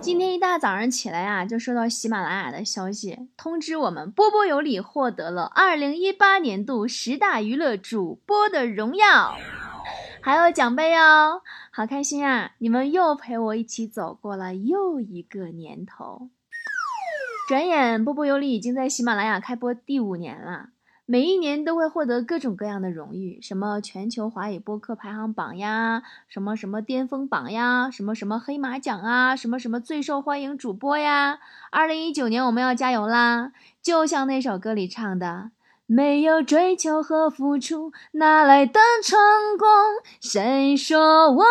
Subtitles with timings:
[0.00, 9.36] 今天一大早上起来啊，就收到喜马拉雅的消息，通知我们波波有理获得了二零一八年度十大娱乐主播的荣耀，
[10.20, 12.52] 还有奖杯哦，好开心啊！
[12.58, 16.30] 你们又陪我一起走过了又一个年头。
[17.48, 20.70] 转眼，波波有理已经在喜马拉雅开播第五年了。
[21.10, 31.38] 每一年都会获得各种各样的荣誉，什么全球华语播客排行榜呀，什么什么巅峰榜呀，什么什么黑马奖啊，什么什么最受欢迎主播呀。
[31.70, 33.52] 二零一九年我们要加油啦！
[33.80, 35.50] 就像那首歌里唱的
[35.88, 39.18] ：“没有追求和付出，哪来的成
[39.58, 39.66] 功？
[40.20, 41.42] 谁说我们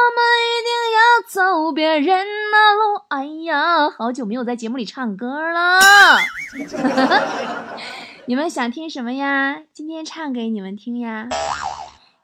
[0.45, 5.79] 一定要走别人的路？”哎呀，好久没有在节目里唱歌了。
[8.29, 9.63] 你们想听什么呀？
[9.71, 11.29] 今天唱给你们听呀！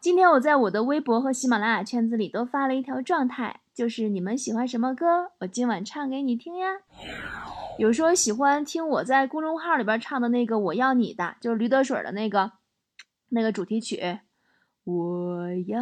[0.01, 6.79] 今天我在我的微博和喜马拉雅圈子里都发了一条状态，就是你们喜欢什么歌，我今晚唱给你听呀。
[7.79, 12.51] 有说喜欢听我在公众号里边唱的那个《我要你的》，就是驴得水的那个
[13.29, 14.19] 那个主题曲。
[14.83, 15.79] 我要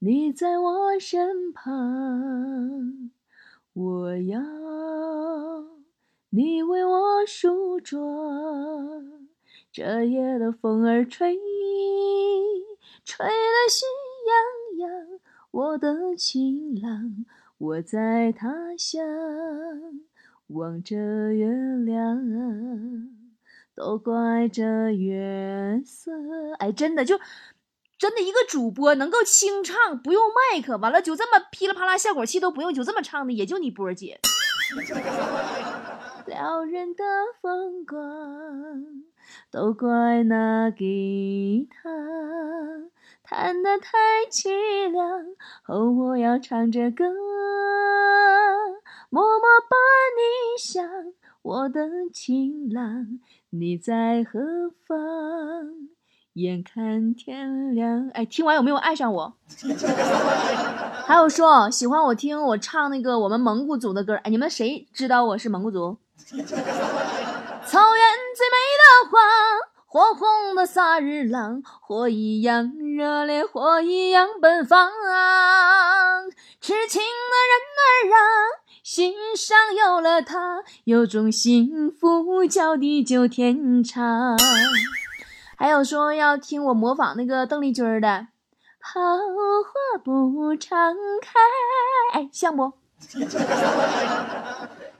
[0.00, 3.12] 你在我身旁，
[3.74, 4.40] 我要。
[6.32, 7.98] 你为我梳妆，
[9.72, 11.36] 这夜的风儿吹，
[13.04, 13.88] 吹得心
[14.78, 15.18] 痒痒。
[15.50, 17.26] 我的情郎，
[17.58, 19.04] 我在他乡
[20.46, 20.96] 望着
[21.32, 21.48] 月
[21.84, 22.22] 亮，
[23.74, 26.12] 都怪这月色。
[26.60, 27.18] 哎，真的就
[27.98, 34.20] 真的一个主播能够清唱，不用麦克，完了就这么噼里啪啦，效果器都不用，就这么唱的，也就你波姐。
[36.30, 37.02] 撩人的
[37.42, 37.98] 风光，
[39.50, 41.90] 都怪那吉他
[43.24, 43.98] 弹得太
[44.30, 45.26] 凄凉。
[45.66, 47.04] 哦，我要唱着歌，
[49.08, 49.76] 默默把
[50.16, 50.88] 你想，
[51.42, 53.18] 我的情郎，
[53.50, 54.96] 你在何方？
[56.34, 59.34] 眼看天亮，哎，听完有没有爱上我？
[61.06, 65.98] 还有说喜欢我听我唱那个我们蒙古族的歌，哎，你们谁知道我是蒙古族？
[67.66, 68.04] 草原
[68.36, 69.18] 最美的花，
[69.84, 74.88] 火红的萨日朗，火一样热烈，火一样奔放。
[76.60, 78.20] 痴情的人儿啊，
[78.84, 84.38] 心上有了他，有种幸福叫地久天长。
[85.56, 88.08] 还有说要听我模仿那个邓丽君的
[88.80, 91.40] 《好花不常开》，
[92.14, 92.72] 哎，像不？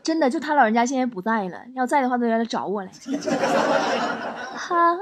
[0.02, 2.90] 真的，就他老人家现在不在了，要在的话都来找我来。
[4.56, 4.96] 好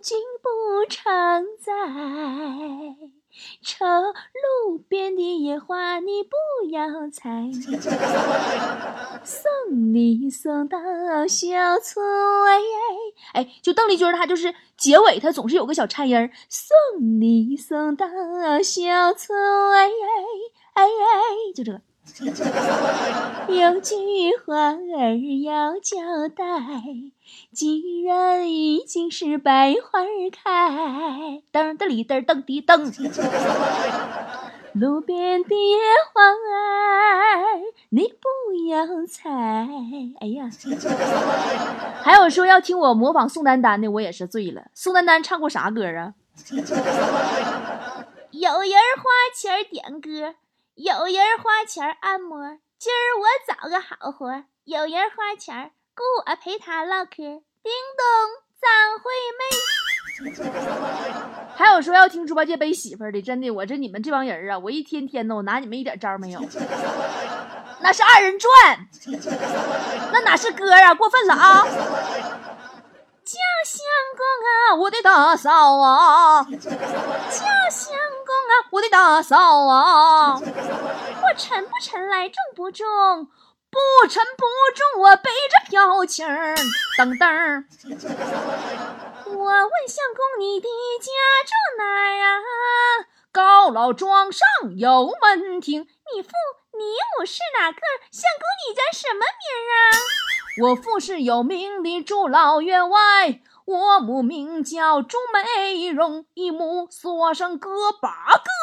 [0.00, 1.72] 景不常在，
[3.62, 6.36] 愁路边的野花你不
[6.70, 7.50] 要采。
[9.24, 9.50] 送
[9.92, 10.78] 你送到
[11.28, 12.04] 小村
[12.44, 12.58] 外，
[13.32, 16.30] 哎，就邓丽君她就是结尾，她总是有个小颤音。
[16.48, 16.76] 送
[17.20, 18.06] 你送到
[18.62, 19.38] 小村
[19.72, 19.88] 哎
[20.74, 20.86] 哎哎，
[21.54, 21.80] 就这个。
[23.48, 23.94] 有句
[24.44, 26.44] 话儿要交代，
[27.52, 30.00] 既然已经是百花
[30.30, 32.78] 开，噔噔里噔噔滴噔，
[34.74, 35.76] 路边的野
[36.12, 36.34] 花儿
[37.88, 39.30] 你不要采。
[40.20, 40.50] 哎呀，
[42.02, 44.66] 还有说要听我模仿宋丹丹的，我也是醉了。
[44.74, 46.14] 宋丹丹唱过啥歌啊？
[48.30, 50.34] 有人花钱点歌。
[50.74, 54.42] 有人花钱按摩，今儿我找个好活。
[54.64, 58.02] 有人花钱雇我陪他唠嗑，叮咚，
[58.60, 59.44] 张惠妹。
[61.54, 66.40] 还有说要听猪八戒背媳妇的，真的，我这你们这帮人啊，我一天天的，我拿你们一点招没有。
[67.78, 68.50] 那是二人转，
[70.12, 70.92] 那哪是歌啊？
[70.92, 71.64] 过分了啊！
[73.74, 73.82] 相
[74.16, 76.60] 公啊，我的大嫂啊，叫
[77.68, 77.88] 相
[78.24, 82.86] 公啊，我的大嫂啊，我沉不沉来，重不重？
[83.70, 84.46] 不沉不
[84.76, 86.54] 重，我背着飘情儿，
[86.96, 87.64] 噔噔。
[89.26, 90.68] 我问相公，你的
[91.00, 91.10] 家
[91.44, 92.38] 住哪儿啊？
[93.32, 94.46] 高老庄上
[94.76, 95.80] 有门庭。
[96.14, 96.28] 你父
[96.78, 96.84] 你
[97.18, 97.80] 母是哪个？
[98.12, 99.76] 相公你叫什么名啊？
[100.62, 108.10] 我父是有名的朱老员外，我母名叫朱美容，一母所生哥八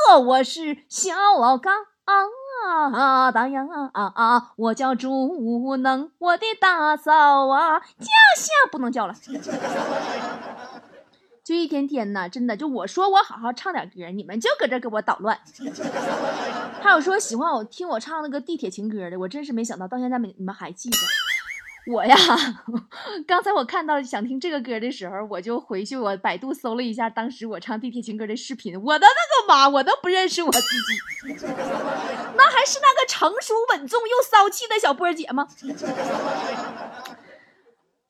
[0.08, 1.74] 个，我是小老刚
[2.06, 8.06] 啊，大呀啊啊啊，我叫朱能，我的大嫂啊，家
[8.36, 9.16] 乡不能叫了。
[11.44, 15.40] 就一天天呐，真的就我说我好好唱点歌，你们就搁这给我捣乱。
[16.80, 20.98] 还有说喜欢我听我唱那个地铁情歌的，我真是没想到，到现在没你们还记得。
[21.88, 22.16] 我呀，
[23.26, 28.80] 刚才我看到想听这个歌的时候，我就回去我百度搜了一下当时我唱地铁情歌的视频。
[28.82, 31.34] 我的那个妈，我都不认识我自己，
[32.38, 35.48] 那还是那个成熟稳重又骚气的小波姐吗？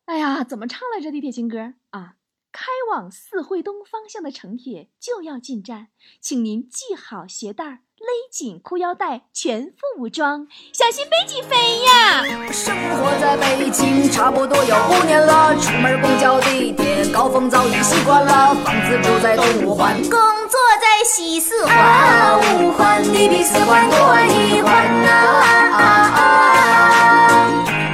[0.06, 2.16] 哎呀，怎么唱来着地铁情歌啊？
[2.52, 5.88] 开往四惠东方向的城铁就要进站，
[6.20, 12.52] 请您系好鞋带，勒紧裤腰带，全副武装，小心飞机飞呀！
[12.52, 23.98] 生活在北京差不多有五年了，出门公交地铁高峰早已习惯了，房子住在东五环，工作在西四环，五环你比四环多
[24.28, 25.44] 一环呐。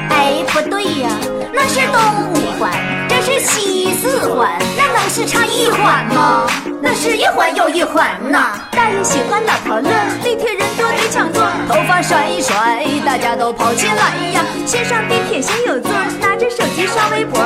[0.09, 1.09] 哎，不对呀，
[1.53, 2.01] 那是东
[2.33, 2.71] 五环，
[3.07, 6.47] 这是西四环，那能是差一环吗？
[6.87, 8.61] 那是一环又一环呐。
[8.71, 9.91] 大人喜欢老头乐，
[10.23, 14.41] 地铁人多得抢座，头发甩一甩，大家都跑起来呀！
[14.65, 15.91] 先上地铁先有座，
[16.21, 17.41] 拿着手机刷微博。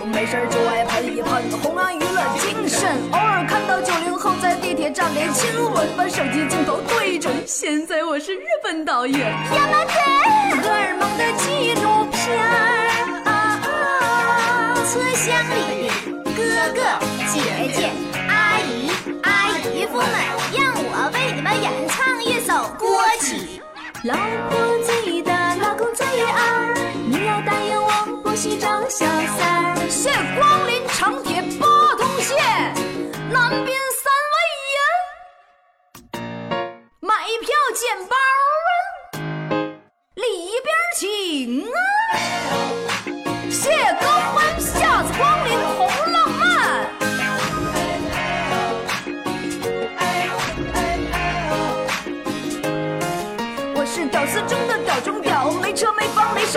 [0.00, 2.88] 我没事就爱喷一喷，弘扬娱乐精神。
[3.12, 7.32] 偶尔看到九零后在地铁站里亲吻，把手机镜头对准。
[7.46, 9.92] 现在我是日本导演，呀妈的，
[10.64, 13.30] 荷尔蒙的纪录片儿啊
[13.62, 14.74] 啊！
[14.82, 16.42] 车厢里的哥
[16.74, 16.82] 哥
[17.28, 17.90] 姐姐、
[19.90, 20.06] 夫们，
[20.52, 22.86] 让我为你们演唱一首歌
[23.20, 23.60] 曲。
[24.04, 24.14] 老
[24.48, 26.74] 婆最大，老公最二，
[27.06, 27.90] 你要答应我，
[28.22, 29.90] 不许找小三。
[29.90, 32.36] 谢光临长铁八通线，
[33.30, 34.36] 南边三位
[34.76, 34.80] 呀，
[37.00, 38.16] 买票捡包
[38.68, 38.70] 啊，
[40.14, 40.22] 里
[40.62, 41.97] 边请啊。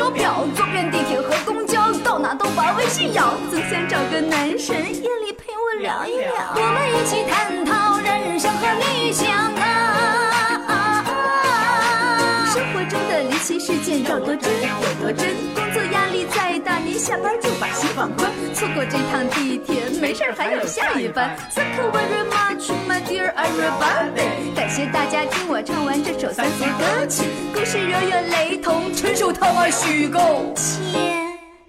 [0.01, 3.35] 手表，坐遍地铁和公交，到哪都把微信摇。
[3.51, 9.61] 总想找个男神夜里陪我聊一聊，我们一起探讨人生和理想啊。
[12.51, 14.69] 生活中的离奇事件要多真有
[14.99, 18.31] 多真，工作压力再大，您下班就把心放宽，
[18.61, 21.35] 错过这趟地铁，没事儿还有下一班。
[21.49, 27.23] Thank you very much, my dear everybody，感谢大家听我唱完这首三俗歌曲，
[27.55, 30.53] 故事若有雷同，纯属他妈虚构。
[30.55, 30.93] 亲，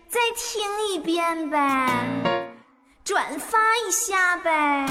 [0.06, 0.62] 再听
[0.92, 1.88] 一遍呗，
[3.02, 4.86] 转发一下呗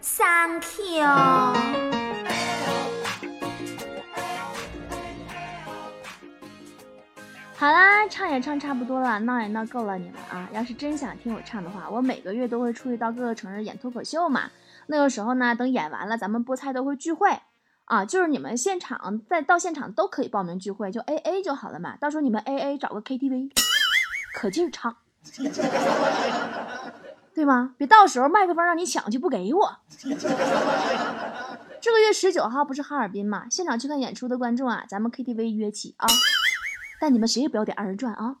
[0.00, 1.93] ，Thank you。
[7.64, 10.46] 好啦，唱也唱差不多了，闹也闹够了你们啊！
[10.52, 14.50] 要是真想听我唱的话，我每个月都会出去到各个城市演脱口秀嘛。
[14.88, 17.40] 那个时候呢，等演完了，咱们菠菜都会聚会
[17.86, 21.96] 啊，就是你们现场再到现场都可以报名聚会，就 A A 就好了嘛。
[21.96, 23.48] 到时候你们 A A 找个 K T V，
[24.34, 24.94] 可劲唱，
[27.34, 27.74] 对吗？
[27.78, 29.76] 别到时候麦克风让你抢去不给我。
[31.80, 33.46] 这个月十九号不是哈尔滨嘛？
[33.50, 36.06] 现场去看演出的观众啊，咱们 K T V 约起啊。
[37.04, 38.36] 但你们谁也不要点二人转啊！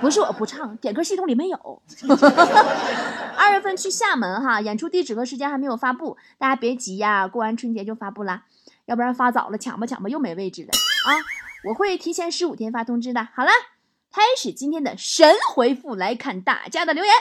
[0.00, 1.82] 不是我不唱，点歌系统里没有。
[3.38, 8.42] 二月份去厦门哈，演出地址和时间还没有发布，大家别急呀，过完春节就发布啦，
[8.86, 10.70] 要不然发早了抢吧抢吧又没位置了
[11.06, 11.14] 啊！
[11.68, 13.28] 我会提前十五天发通知的。
[13.32, 13.50] 好了，
[14.12, 17.14] 开始今天的神回复，来看大家的留言。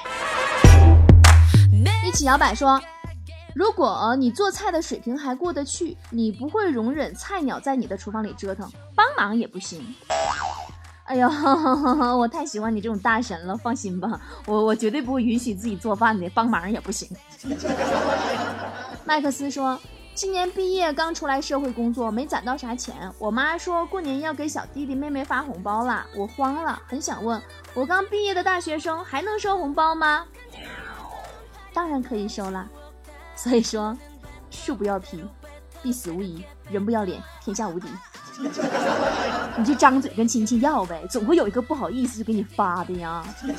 [2.04, 2.82] 一起摇摆说。
[3.54, 9.96] 如果你做菜的水平还过得去，你不会容忍菜鸟在你的厨房里折腾，帮忙也不行。
[11.06, 11.28] 哎呦，
[12.18, 17.10] 我太喜欢你这种大神了，放心吧，我我绝对不会允许自己做饭的，帮忙也不行。
[19.06, 19.78] 麦克斯说，
[20.16, 27.40] 今年毕业刚出来社会工作，没攒到啥钱，我妈说过年要给小弟弟妹妹发红包了，我慌了，很想问，
[27.74, 30.26] 我刚毕业的大学生还能收红包吗？
[31.74, 32.68] 当然可以收了。
[33.36, 33.98] 所以说，
[34.50, 35.24] 树不要皮，
[35.82, 37.88] 必死无疑；人不要脸，天下无敌。
[39.58, 43.24] 你就张嘴跟亲戚要呗，总会有一个不好意思就给你发的呀。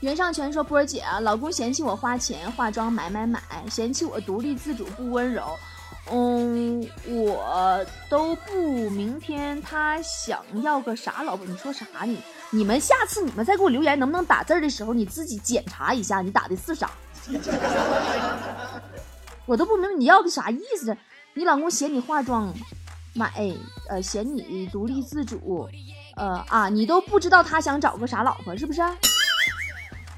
[0.00, 3.40] 袁尚全说：“波儿姐，老公嫌弃我花钱化妆买买买，
[3.70, 5.58] 嫌弃我独立自主不温柔。
[6.12, 8.90] 嗯，我都不。
[8.90, 11.46] 明天他想要个啥老婆？
[11.46, 12.18] 你说啥你？
[12.50, 16.90] 你们下次你们再给我留言，能不能打字的时候你自己检查一下，你打的是啥？”
[19.46, 20.96] 我都不明白你要的啥意思？
[21.34, 22.52] 你老公嫌你化妆
[23.14, 23.32] 买，
[23.88, 25.68] 呃，嫌你独立自主，
[26.16, 28.82] 呃啊，你都不知道他想找个啥老婆是不是？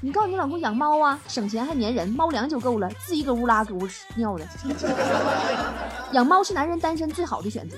[0.01, 4.47] 你告诉你老公养猫啊，省钱还粘人，猫粮就够了，自己搁屋拉搁屋尿的。
[6.13, 7.77] 养猫是男人单身最好的选择。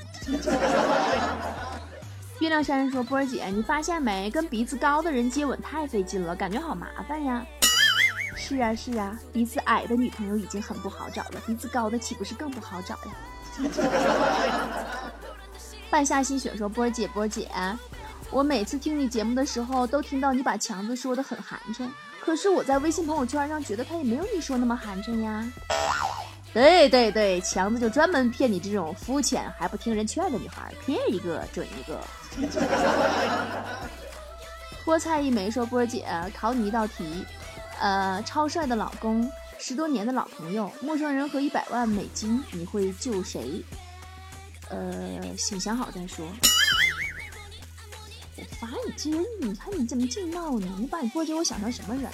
[2.39, 4.29] 月亮山说：“波儿姐，你发现没？
[4.31, 7.45] 跟鼻子高的人接吻太费劲了，感觉好麻烦呀。”
[8.51, 13.15] 是啊是啊，鼻子矮的女朋友已经很不好找了，鼻子高的岂不是更不好找呀？
[15.89, 17.49] 半夏心雪说：“波姐，波姐，
[18.29, 21.87] 我每次听你节目的时候，都听到你把强子说的很寒碜，
[22.19, 25.49] 可是我在微信朋友圈上觉得他也没有你说那么寒碜呀。”
[26.53, 32.01] 对对对，强子就专门骗你这种肤浅还不听人劝的女孩，骗一个准一个。
[34.83, 36.05] 菠菜一枚说：“波姐，
[36.35, 37.25] 考你一道题。”
[37.81, 43.65] 呃，超帅的老公，十多年的老朋友，陌生人和一百万美金，你会救谁？
[44.69, 46.23] 呃，先想好再说。
[48.37, 50.67] 我罚你这人，你看你怎么劲闹呢？
[50.77, 52.11] 你把你波姐我想成什么人了？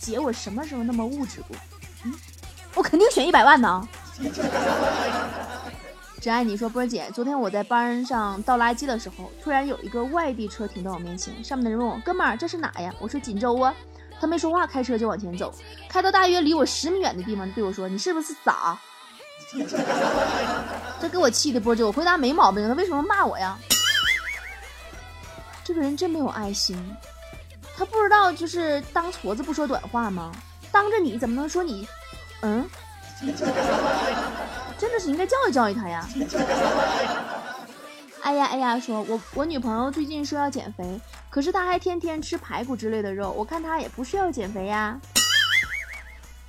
[0.00, 1.56] 姐，我什么时候那么物质过？
[2.04, 2.12] 嗯，
[2.74, 3.88] 我肯定选一百万呢。
[6.20, 13.72] 只爱你说波姐，昨天我在班上倒垃圾的时候，突然有一个外地车停到我面前，上面的人问我：“哥们儿，这是哪呀？”我说：“锦州啊。”
[14.22, 15.52] 他没说话，开车就往前走，
[15.88, 18.78] 开到大约离我十米远的地方，对我说：“你是不是傻？”
[21.02, 23.58] 这给我气的波姐，我回答没毛病，他为什么骂我呀？
[25.64, 26.78] 这个人真没有爱心，
[27.76, 30.30] 他不知道就是当矬子不说短话吗？
[30.70, 31.88] 当着你怎么能说你？
[32.42, 32.64] 嗯，
[34.78, 36.08] 真的是应该教育教育他呀。
[38.22, 44.98] 哎呀哎呀，说我我女朋友最近说要减肥，可是她还天天吃排骨之类的肉，我看她也不需要减肥呀。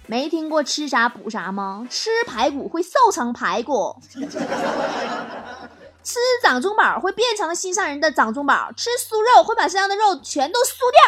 [0.06, 1.88] 没听过吃啥补啥吗？
[1.90, 3.96] 吃排骨会瘦成排骨，
[6.04, 11.02] 吃掌中宝会变成心上人的掌中宝，吃酥肉会把身上的肉全都酥掉。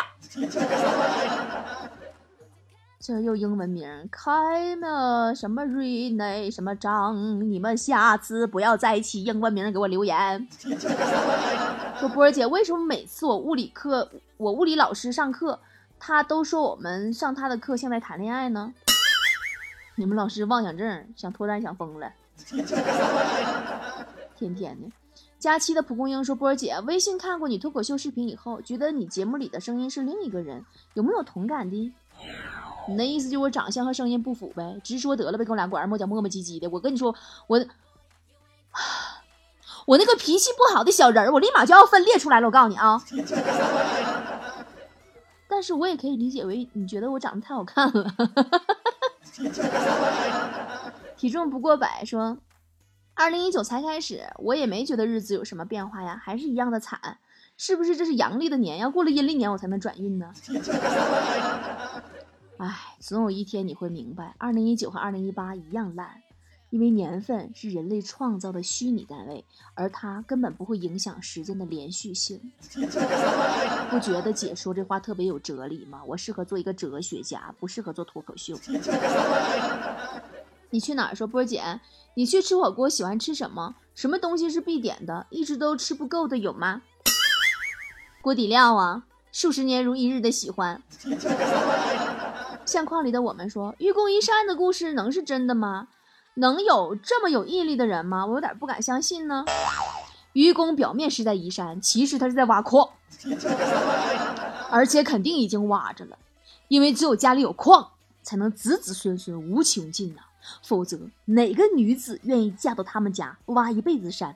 [3.08, 7.40] 这又英文名，开么什么瑞内什么张？
[7.52, 10.48] 你们下次不要再起英文名给我留言。
[12.00, 15.60] 说波儿姐，为什么每次我物理课，我物理老师上课，
[16.00, 18.74] 他都说我们上他的课像在谈恋爱呢？
[19.94, 22.12] 你们老师妄想症，想脱单想疯了。
[24.36, 24.90] 天天的，
[25.38, 31.94] 佳期的蒲公英说波儿姐，微信看过你脱口秀视频以后，觉得你节目里的声音是另一个人，有没有同感的？
[32.88, 34.80] 你那意思就是我长相和声音不符呗？
[34.84, 36.70] 直说得了呗，跟我俩拐弯抹角磨磨唧唧的。
[36.70, 37.15] 我跟你说，
[37.48, 37.65] 我
[39.86, 42.48] 我那个脾气不好的小人儿，我立马就要分裂出来了。
[42.48, 43.01] 我告诉你啊，
[45.48, 48.13] 但是我也可以理解为你觉得我长得太好看了。
[51.18, 52.38] 体重不过百说，
[53.13, 57.18] 二零一九才开始，我也没觉得日子有什么变化呀，还是一样的惨。
[57.58, 60.30] 是不是这是阳历的年，要过了阴历年我才能转运呢？
[62.58, 66.22] 哎，总有一天你会明白，二零一九和二零一八一样烂，
[66.70, 69.44] 因为年份是人类创造的虚拟单位，
[69.74, 72.40] 而它根本不会影响时间的连续性。
[73.90, 76.02] 不觉得姐说这话特别有哲理吗？
[76.08, 78.58] 我适合做一个哲学家，不适合做脱口秀。
[80.72, 81.16] 你去哪儿？
[81.16, 81.82] 说波姐，
[82.16, 83.76] 你去吃火锅喜欢吃什么？
[83.94, 85.28] 什么东西是必点的？
[85.30, 86.82] 一直都吃不够的有吗？
[88.22, 90.82] 锅底料啊，数十年如一日的喜欢。
[92.65, 95.88] 相框里的我们说，愚公移山的故事能是真的吗？
[96.36, 98.25] 能有这么有毅力的人吗？
[98.25, 99.45] 我有点不敢相信呢。
[100.34, 102.89] 愚公表面是在移山，其实他是在挖矿，
[104.69, 106.17] 而且肯定已经挖着了，
[106.67, 107.91] 因为只有家里有矿，
[108.22, 110.22] 才能子子孙孙无穷尽呐。
[110.62, 114.36] 否则，哪个女子愿意嫁到他们家挖一辈子山？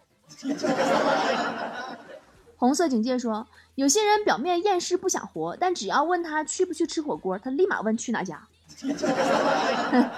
[2.60, 8.46] 红色警戒说，有些人表面厌世不想活，但只要问他去不去吃火锅，他立马问去哪家。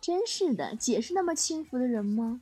[0.00, 2.40] 真是的，姐是那么轻浮的人吗？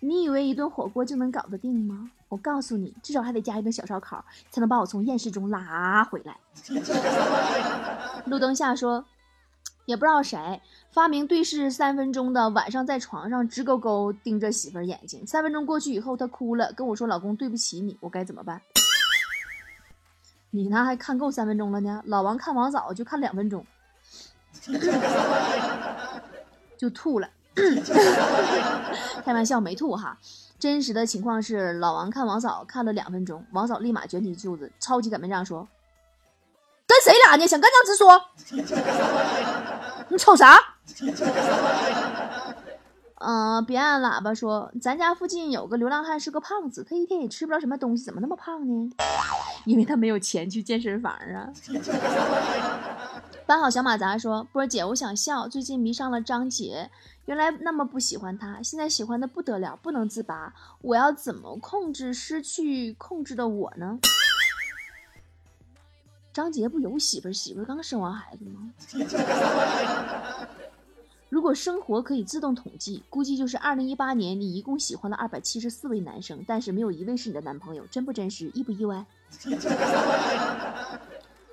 [0.00, 2.10] 你以为一顿火锅就能搞得定吗？
[2.28, 6.36] 我告诉你，至少还得加一顿小烧烤，才能把我从厌世中拉回来。
[8.26, 9.04] 路灯下说，
[9.90, 18.62] 也不知道谁发明对视三分钟的，晚上在床上直勾勾盯着媳妇儿眼睛，三分钟过去以后，她哭了，跟我说：“老公，对不起你。”我该怎么办？
[20.50, 20.84] 你呢？
[20.84, 22.00] 还看够三分钟了呢？
[22.06, 23.66] 老王看王嫂就看两分钟，
[26.78, 27.28] 就吐了。
[29.24, 30.16] 开玩笑，没吐哈。
[30.60, 35.66] 真实的情况是，老王看王嫂看了两分钟，王嫂立马卷起袖子，超级擀面杖说
[37.00, 37.46] ：“跟谁俩呢？
[37.46, 38.22] 想干仗直说。
[40.08, 40.60] 你瞅啥？”
[43.22, 48.90] 嗯，别按喇叭说，咱家附近有个流浪汉是个胖子，他一天也吃不着什么东西，怎么那么胖呢？
[49.64, 51.48] 因为他没有钱去健身房啊。
[53.46, 55.48] 搬好小马扎说：“波姐，我想笑。
[55.48, 56.90] 最近迷上了张杰，
[57.26, 60.54] 原来那么不喜欢他，现在喜欢的不得了，不能自拔。
[60.82, 63.98] 我要怎么控制失去控制的我呢？”
[66.40, 68.72] 张杰不有媳妇儿，媳妇儿刚生完孩子吗？
[71.28, 78.50] 如果生活可以自动统计，估计就是二零一八年你一共喜欢了二百七十四位男生，但是没有一位是你的男朋友，真不真实？
[78.54, 79.04] 意不意外？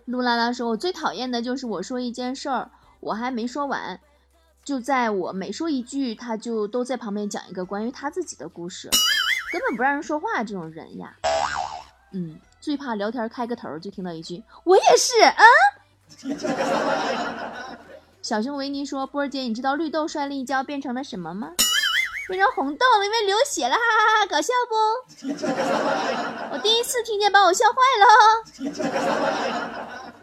[0.06, 4.00] 露拉拉说：“我最讨厌的就是我说一件事儿，我还没说完，
[4.64, 8.90] 就在我每说一句，他就都在旁边讲一个关于他自己的故事，
[9.52, 10.46] 根本不让人说话。
[10.46, 11.14] 这种人呀，
[12.14, 15.42] 嗯。”最怕聊天开个头就听到一句“我也是”啊！
[18.22, 21.54] 小熊维尼说：“波儿姐，你知道绿豆摔了一跤变成了什么吗？
[22.28, 24.26] 变成红豆了，因为流血了，哈哈哈！
[24.30, 24.76] 搞笑不？
[26.52, 28.06] 我第一次听见，把我笑坏了。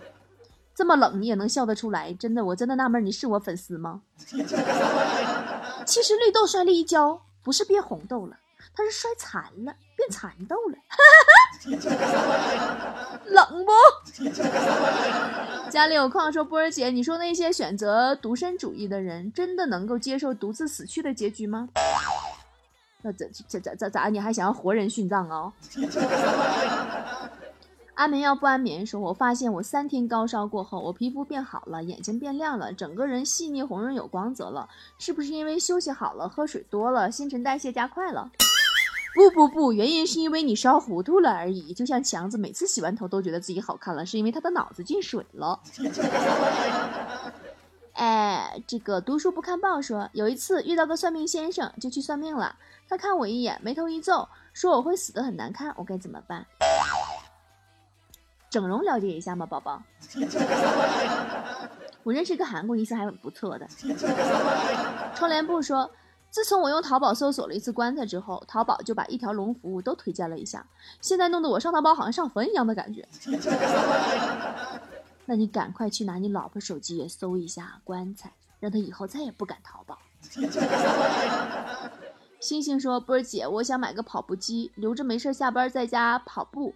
[0.77, 4.03] 这么冷你也能笑得出来，真的，我真的纳闷，你是我粉丝吗？
[5.87, 8.37] 其实绿豆摔了一跤，不是变红豆了。”
[8.75, 10.79] 他是摔残了，变蚕豆了，
[13.27, 13.73] 冷不？
[15.71, 21.69] 家里有矿说波儿姐，你说那些选择独身主义的人，真的能够接受独自死去的结局吗？
[23.03, 23.27] 那咋
[23.61, 24.09] 咋咋咋？
[24.09, 25.53] 你还想要活人殉葬啊？
[27.95, 34.69] 安眠药不安眠说，我发现我三天高烧过后，我皮肤变好了，眼睛变亮了，整个人细腻红润有光泽了，
[34.99, 38.31] 是不是因为休息好了，喝水多了，新陈代谢加快了？
[39.15, 41.73] 不不不，原因是因为你烧糊涂了而已。
[41.73, 45.61] 就像强子每次洗完头都觉得自己好看了，是因为他的脑子进水了。
[47.93, 52.57] 哎，这个读书不看报说，有一次遇到个算命先生，就去算命了。
[52.89, 56.45] 他看我一眼，眉头一皱，说我会死的很难看，我该怎么办？
[58.51, 59.81] 整容了解一下吗，宝宝？
[62.03, 63.69] 我认识一个韩国医生，还很不错的。
[65.15, 65.89] 窗帘布说。
[66.35, 70.67] 自从我用淘宝搜索了一次棺材之后，淘宝就把一条龙服务都推荐了一下，
[71.01, 73.07] 现在弄得我上淘宝好像上坟一样的感觉。
[75.27, 79.97] 那你赶快去拿你老婆手机也搜一下棺材，让她以后再也不敢淘宝。
[82.41, 86.75] 星星说：“波儿姐，我想买个跑步机，留着没事下班在家跑步，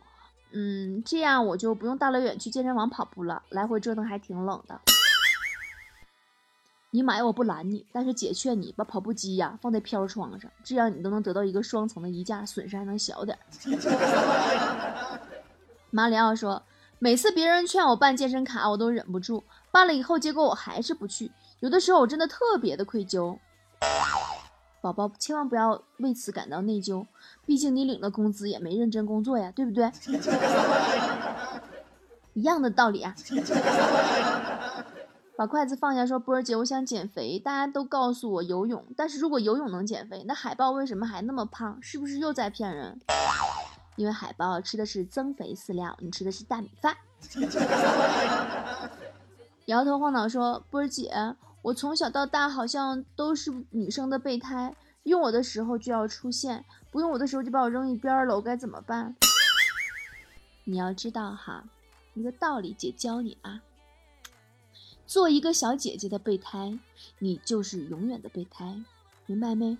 [0.53, 4.81] 嗯，这样我就不用大老远去健身房跑步了，来回折腾还挺冷的。”
[6.91, 13.39] 你买我不拦你，但是姐劝你把跑步机呀放在飘窗上，这样你都能得到一个双层的衣架，损失还能小点。
[15.91, 16.63] 马里奥说，
[16.99, 21.31] 每次别人劝我办健身卡，我都忍不住办了，以后结果我还是不去。
[21.61, 23.37] 有的时候我真的特别的愧疚。
[24.81, 27.05] 宝宝千万不要为此感到内疚，
[27.45, 29.93] 毕竟你领了工资也没认真工作呀，对不对？
[32.33, 33.15] 一样的道理啊。
[35.39, 37.39] 把筷子放下，说：“波儿姐，我想减肥。
[37.39, 41.79] 大家都告诉我游泳，但是如果游泳能减肥，那海豹为什么还那么胖？
[41.81, 43.01] 是不是又在骗人？
[43.95, 46.97] 因为海豹吃的是增肥饲料，你吃的是大米饭。”
[49.67, 51.15] 摇头晃脑说：“波儿姐，
[51.63, 54.75] 我从小到大好像都是女生的备胎，
[55.05, 59.15] 用我的时候就要出现，不用我的时候就把我扔一边了，我该怎么办？”
[60.67, 61.63] 你要知道哈，
[62.15, 63.61] 一个道理，姐教你啊。
[65.09, 66.79] 做一个小姐姐的备胎，
[67.19, 68.79] 你就是永远的备胎，
[69.25, 69.79] 明白没？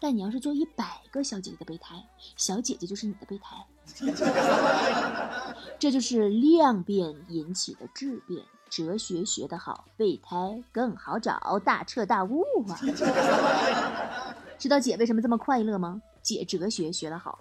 [0.00, 2.02] 但你要是做一百个小姐姐的备胎，
[2.38, 3.66] 小姐姐就是你的备胎。
[5.78, 12.80] 这就是量变引起的质变，哲学学得好，备胎更好找，大彻大悟啊！
[14.58, 16.00] 知道姐为什么这么快乐吗？
[16.22, 17.40] 姐哲学学得好。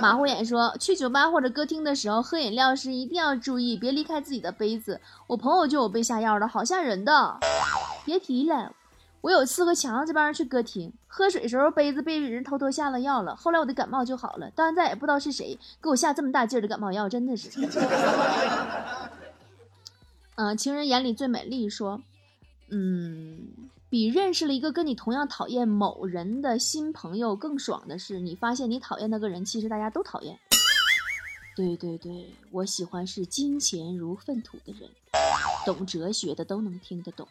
[0.00, 5.00] 马虎眼说：“去酒吧或者歌厅的时候喝饮料时一定要注意，别离开自己的杯子。
[5.26, 7.40] 我朋友就有被下药的，好吓人的。
[8.04, 8.72] 别提了，
[9.22, 13.34] 我有次和强子这帮人去歌厅喝水时候，杯子被人偷偷下了药了。
[13.34, 17.50] 后来我的感冒就好了，到现在也不知道是谁给我下这么大劲儿的感冒药，真的是。
[20.36, 22.00] 嗯，情人眼里最美丽说，
[22.70, 23.48] 嗯。”
[23.90, 30.38] 比认识了一个跟你同样讨厌某人的新朋友更爽的是，你发现你讨厌那个人，其实大家都讨厌。
[31.56, 34.90] 对对对，我喜欢是金钱如粪土的人，
[35.64, 37.26] 懂哲学的都能听得懂。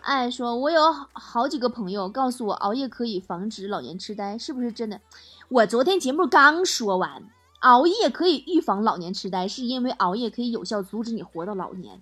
[0.00, 5.00] 爱说，我有好几个朋友告诉我熬夜可以防止老年痴呆，是不是真的？
[5.48, 7.22] 我昨天节目刚说完。
[7.60, 12.00] 熬夜可以预防老年痴呆，是因为熬夜可以有效阻止你活到老年。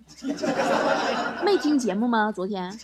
[1.43, 2.31] 没听节目吗？
[2.31, 2.77] 昨天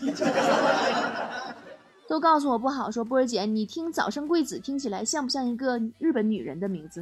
[2.08, 7.00] 都告诉我不好，说波儿姐，你听早生贵子听起来像不像一个日本女人的名字？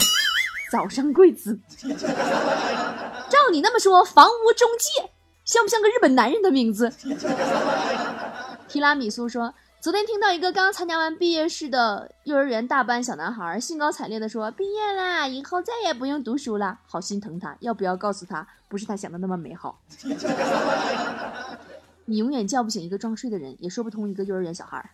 [0.71, 5.11] 早生贵子，照你那么说，房屋中介
[5.45, 6.93] 像不像个日本男人的名字？
[8.69, 9.55] 提拉米苏说。
[9.81, 19.81] 昨天听到一个刚参加完毕业式的幼儿园大班小男孩兴高采烈地说：“毕业啦，以后再也不用读书了。”好心疼他，要不要告诉他，不是他想的那么美好？
[22.05, 24.90] 你永远叫不醒一个装睡的人，也说不通一个幼儿园小孩。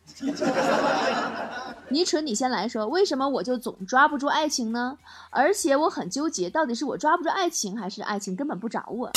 [1.88, 4.96] 你蠢，你先来说，为什么我就总抓不住爱情呢？
[5.30, 9.10] 而且我很纠结，到底是我抓不住爱情，还是爱情根本不找我？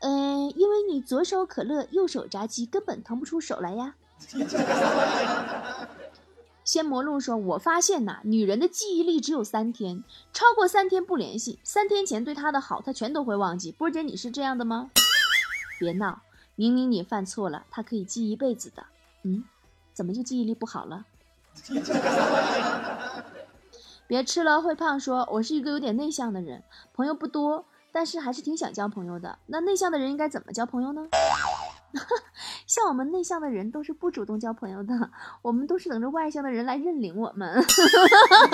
[0.00, 3.94] 嗯，因为你左手可乐，右手炸鸡，根本腾不出手来呀。
[6.62, 13.72] 仙魔路说：“我发现呐，女人的记忆力只有三天，超过三天不联系，三天前对她的好，她全都会忘记。
[13.72, 14.90] 波姐，你是这样的吗？
[15.80, 16.22] 别闹，
[16.54, 18.84] 明明你犯错了，她可以记一辈子的。
[19.24, 19.42] 嗯，
[19.92, 21.06] 怎么就记忆力不好了？
[24.06, 25.00] 别吃了会胖。
[25.00, 26.62] 说我是一个有点内向的人，
[26.94, 29.38] 朋友不多。”但是还是挺想交朋友的。
[29.46, 31.06] 那内向的人应该怎么交朋友呢？
[32.68, 35.10] 像我们内向的人都是不主动交朋友的，
[35.42, 37.60] 我们都是等着外向的人来认领我们。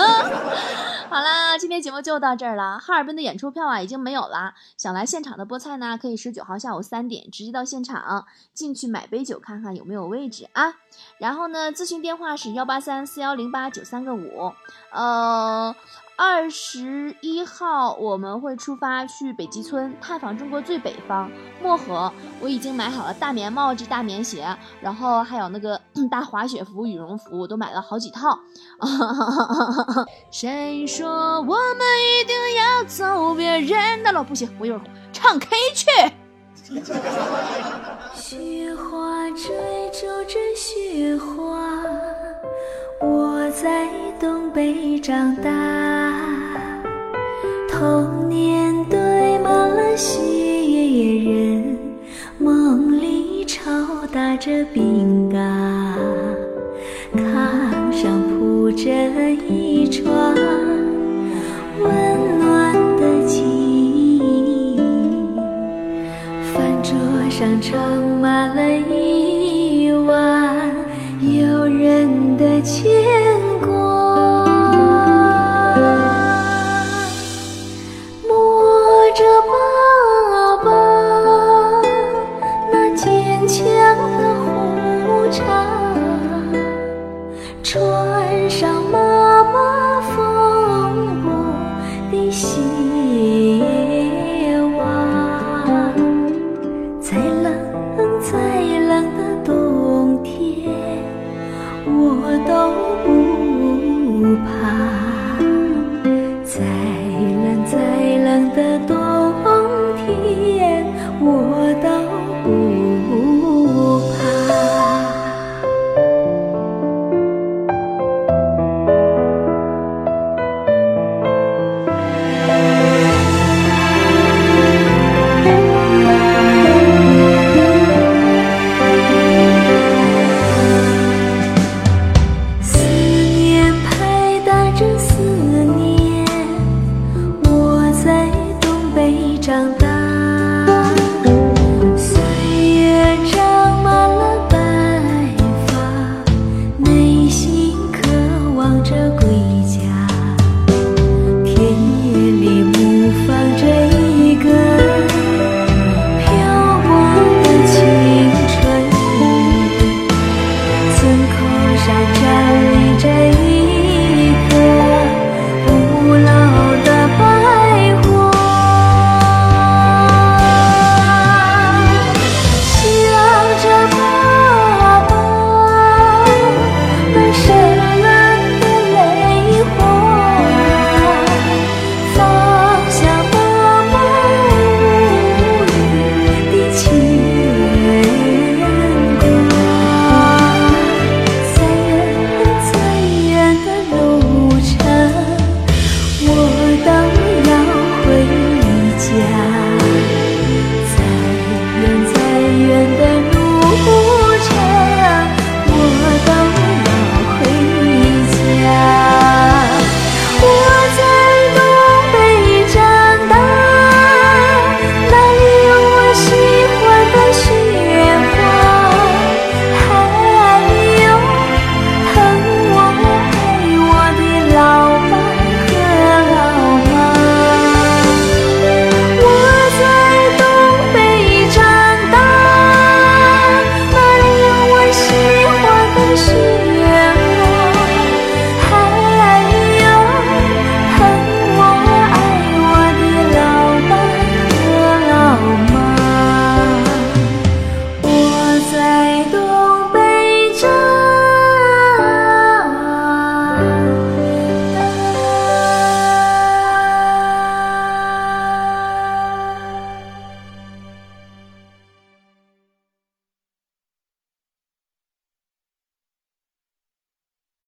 [1.10, 2.78] 好啦，今天节目就到这儿了。
[2.78, 10.72] 哈尔滨的演出票啊已经没有了，想来现场的菠菜呢，可以十九号下午三点直接到现场进去买杯酒，看看有没有位置啊。
[11.18, 14.54] 然后呢，咨询电话是幺八三四幺零八九三个五。
[14.92, 15.76] 呃。
[16.18, 21.30] 二十一号我们会出发去北极村探访中国最北方
[21.62, 25.78] 漠河，我已经买好了大棉帽子、大棉鞋，然后还有那个
[26.10, 28.38] 大滑雪服、羽绒服，我都买了好几套。
[30.32, 31.86] 谁说我们
[32.20, 34.24] 一定要走别人的路？
[34.24, 34.80] 不行，我一会儿
[35.12, 35.86] 唱 K 去。
[38.14, 41.82] 雪花追逐着雪花，
[43.02, 46.05] 我在东北长大。
[47.78, 48.98] 童年堆
[49.40, 50.18] 满了雪
[51.30, 51.78] 人，
[52.38, 53.60] 梦里抽
[54.10, 55.94] 打着饼干，
[57.14, 58.88] 炕上铺着
[59.46, 60.34] 一床
[61.82, 64.80] 温暖的记忆，
[66.54, 66.94] 饭桌
[67.28, 68.75] 上盛满了